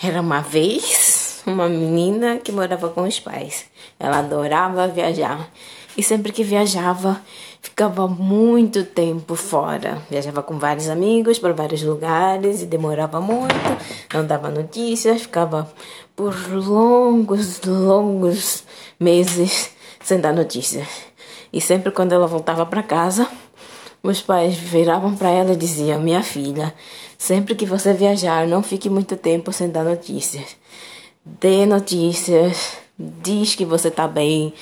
Era 0.00 0.20
uma 0.20 0.40
vez 0.40 1.42
uma 1.44 1.68
menina 1.68 2.38
que 2.38 2.52
morava 2.52 2.88
com 2.88 3.02
os 3.02 3.18
pais. 3.18 3.64
Ela 3.98 4.18
adorava 4.18 4.86
viajar 4.86 5.50
e 5.96 6.02
sempre 6.02 6.30
que 6.30 6.44
viajava 6.44 7.20
ficava 7.60 8.06
muito 8.06 8.84
tempo 8.84 9.34
fora. 9.34 10.00
Viajava 10.08 10.42
com 10.42 10.56
vários 10.56 10.88
amigos 10.88 11.40
para 11.40 11.52
vários 11.52 11.82
lugares 11.82 12.62
e 12.62 12.66
demorava 12.66 13.20
muito, 13.20 13.54
não 14.14 14.24
dava 14.24 14.50
notícias, 14.50 15.22
ficava 15.22 15.68
por 16.14 16.34
longos, 16.52 17.60
longos 17.64 18.62
meses 19.00 19.70
sem 20.00 20.20
dar 20.20 20.32
notícias. 20.32 20.86
E 21.52 21.60
sempre 21.60 21.90
quando 21.90 22.12
ela 22.12 22.26
voltava 22.26 22.64
para 22.64 22.82
casa, 22.82 23.28
meus 24.02 24.20
pais 24.20 24.56
viravam 24.56 25.14
para 25.14 25.30
ela 25.30 25.52
e 25.52 25.56
diziam: 25.56 26.00
Minha 26.00 26.22
filha, 26.22 26.74
sempre 27.16 27.54
que 27.54 27.66
você 27.66 27.92
viajar, 27.92 28.46
não 28.46 28.62
fique 28.62 28.88
muito 28.88 29.16
tempo 29.16 29.52
sem 29.52 29.68
dar 29.68 29.84
notícias. 29.84 30.56
Dê 31.24 31.66
notícias, 31.66 32.78
diz 32.98 33.54
que 33.54 33.64
você 33.64 33.88
está 33.88 34.08
bem. 34.08 34.52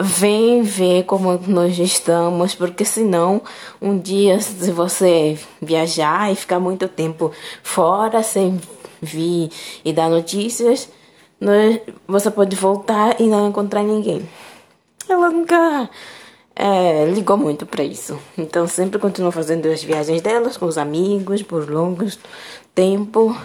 Vem 0.00 0.62
ver 0.62 1.04
como 1.04 1.38
nós 1.48 1.78
estamos, 1.78 2.54
porque 2.54 2.84
senão 2.84 3.40
um 3.80 3.98
dia 3.98 4.38
se 4.40 4.70
você 4.70 5.38
viajar 5.60 6.30
e 6.30 6.36
ficar 6.36 6.60
muito 6.60 6.86
tempo 6.86 7.32
fora 7.62 8.22
sem 8.22 8.60
vir 9.00 9.50
e 9.82 9.92
dar 9.94 10.10
notícias, 10.10 10.90
você 12.06 12.30
pode 12.30 12.54
voltar 12.56 13.20
e 13.20 13.24
não 13.24 13.48
encontrar 13.48 13.82
ninguém. 13.82 14.28
Ela 15.08 15.30
nunca 15.30 15.88
é, 16.56 17.04
ligou 17.04 17.36
muito 17.36 17.66
para 17.66 17.84
isso. 17.84 18.18
Então 18.36 18.66
sempre 18.66 18.98
continuou 18.98 19.30
fazendo 19.30 19.66
as 19.66 19.82
viagens 19.82 20.22
delas 20.22 20.56
com 20.56 20.64
os 20.64 20.78
amigos 20.78 21.42
por 21.42 21.68
longos 21.68 22.18
tempo. 22.74 23.36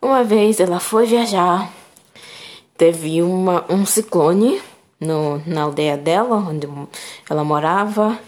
Uma 0.00 0.22
vez 0.22 0.60
ela 0.60 0.78
foi 0.78 1.06
viajar, 1.06 1.72
teve 2.76 3.22
uma, 3.22 3.64
um 3.68 3.84
ciclone 3.86 4.60
no, 5.00 5.42
na 5.46 5.62
aldeia 5.62 5.96
dela, 5.96 6.36
onde 6.36 6.68
ela 7.28 7.44
morava. 7.44 8.18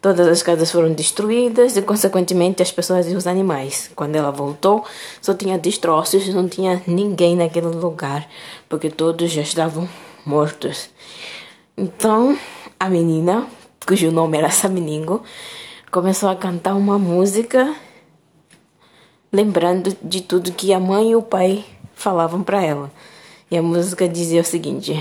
Todas 0.00 0.28
as 0.28 0.42
casas 0.42 0.70
foram 0.70 0.92
destruídas 0.92 1.76
e, 1.76 1.82
consequentemente, 1.82 2.62
as 2.62 2.70
pessoas 2.70 3.10
e 3.10 3.16
os 3.16 3.26
animais. 3.26 3.90
Quando 3.96 4.14
ela 4.14 4.30
voltou, 4.30 4.84
só 5.20 5.34
tinha 5.34 5.58
destroços, 5.58 6.28
não 6.28 6.48
tinha 6.48 6.80
ninguém 6.86 7.34
naquele 7.34 7.66
lugar, 7.66 8.28
porque 8.68 8.88
todos 8.88 9.32
já 9.32 9.42
estavam 9.42 9.88
mortos. 10.24 10.90
Então, 11.76 12.38
a 12.78 12.88
menina 12.88 13.48
cujo 13.86 14.10
nome 14.10 14.36
era 14.36 14.50
Saminingo, 14.50 15.22
começou 15.92 16.28
a 16.28 16.34
cantar 16.34 16.74
uma 16.74 16.98
música 16.98 17.72
lembrando 19.32 19.96
de 20.02 20.22
tudo 20.22 20.50
que 20.52 20.72
a 20.72 20.80
mãe 20.80 21.12
e 21.12 21.16
o 21.16 21.22
pai 21.22 21.64
falavam 21.94 22.42
para 22.42 22.60
ela. 22.60 22.90
E 23.48 23.56
a 23.56 23.62
música 23.62 24.08
dizia 24.08 24.40
o 24.40 24.44
seguinte: 24.44 24.92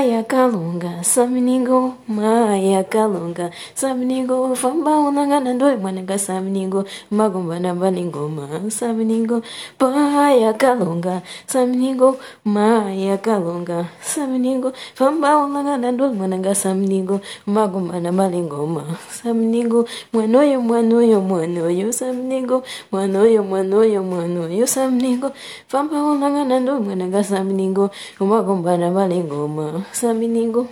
Maya 0.00 0.24
Kalunga, 0.24 1.04
Samningo, 1.04 1.92
Maya 2.08 2.82
Kalunga, 2.88 3.52
Samningo, 3.76 4.56
Fambao 4.56 5.12
Nangana 5.12 5.52
Dwanaga 5.52 6.16
Samningo, 6.16 6.86
Magumbana 7.12 7.76
Baningoma, 7.76 8.48
Samningo, 8.72 9.44
Maya 9.78 10.54
Kalunga, 10.54 11.20
Samningo, 11.46 12.16
Maya 12.46 13.18
Kalunga, 13.18 13.90
Samningo, 14.00 14.72
Fambao 14.96 15.46
Nangana 15.52 15.92
Dwanaga 15.92 16.54
Samningo, 16.56 17.20
Magumbana 17.46 18.10
Baningoma, 18.10 18.96
Samningo, 19.10 19.86
Mwanoyo, 20.14 20.62
Mwanoyo, 20.62 21.20
Mwanoyo, 21.20 21.92
Samningo, 21.92 22.62
Mwanoyo, 22.90 23.42
Mwanoyo, 23.44 24.02
Mwanoyo, 24.02 24.66
Samningo, 24.66 25.30
Fambao 25.68 26.14
Nangana 26.14 26.58
Dwanaga 26.58 27.22
Samningo, 27.22 27.90
Magumbana 28.18 28.90
Baningoma. 28.90 29.84
Ngoma, 29.90 29.94
sabe, 29.94 30.26
Ningo? 30.26 30.68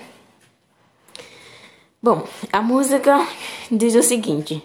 Bom, 2.03 2.25
a 2.53 2.63
música 2.63 3.27
diz 3.71 3.95
o 3.95 4.03
seguinte: 4.03 4.63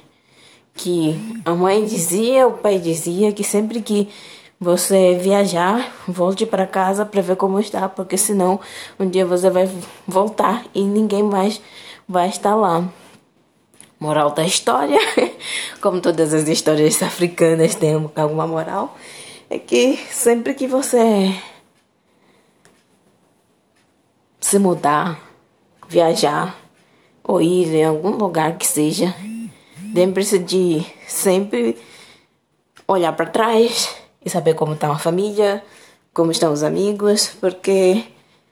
que 0.76 1.16
a 1.46 1.54
mãe 1.54 1.86
dizia, 1.86 2.48
o 2.48 2.54
pai 2.54 2.80
dizia 2.80 3.32
que 3.32 3.44
sempre 3.44 3.82
que 3.82 4.08
você 4.60 5.16
viajar, 5.16 5.92
volte 6.08 6.46
para 6.46 6.68
casa 6.68 7.06
para 7.06 7.22
ver 7.22 7.36
como 7.36 7.60
está, 7.60 7.90
porque 7.90 8.18
senão 8.18 8.60
um 9.00 9.10
dia 9.10 9.26
você 9.26 9.50
vai 9.50 9.70
voltar 10.08 10.66
e 10.74 10.84
ninguém 10.84 11.24
mais 11.24 11.62
vai 12.08 12.30
estar 12.30 12.56
lá. 12.56 12.88
Moral 14.00 14.32
da 14.32 14.46
história, 14.46 15.00
como 15.82 16.02
todas 16.02 16.34
as 16.34 16.48
histórias 16.48 17.02
africanas 17.02 17.76
têm 17.76 17.94
alguma 18.16 18.46
moral, 18.46 18.98
é 19.50 19.58
que 19.58 19.98
sempre 20.12 20.54
que 20.54 20.68
você 20.68 21.34
se 24.54 24.60
mudar, 24.60 25.20
viajar 25.90 26.56
ou 27.24 27.42
ir 27.42 27.74
em 27.74 27.86
algum 27.86 28.12
lugar 28.12 28.56
que 28.56 28.68
seja, 28.68 29.16
lembre-se 29.96 30.38
de 30.38 30.86
sempre 31.08 31.76
olhar 32.88 33.14
para 33.14 33.32
trás 33.32 33.96
e 34.24 34.30
saber 34.30 34.54
como 34.54 34.74
está 34.74 34.92
a 34.92 35.00
família, 35.00 35.64
como 36.14 36.32
estão 36.32 36.54
os 36.54 36.62
amigos, 36.62 37.30
porque 37.42 38.06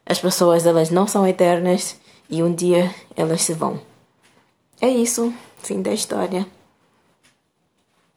as 0.03 0.19
pessoas 0.19 0.66
elas 0.66 0.89
não 0.89 1.06
são 1.06 1.28
eternas 1.28 2.00
e 2.28 2.41
um 2.41 2.51
dia 2.51 2.91
elas 3.16 3.44
se 3.44 3.53
vão. 3.53 3.79
É 4.81 4.89
isso, 4.89 5.31
fim 5.62 5.83
da 5.83 5.94
história. 5.94 6.47